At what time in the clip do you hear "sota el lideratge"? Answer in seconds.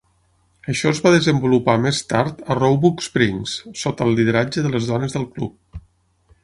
3.85-4.67